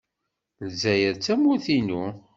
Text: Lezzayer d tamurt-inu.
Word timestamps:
Lezzayer 0.65 1.13
d 1.15 1.19
tamurt-inu. 1.25 2.03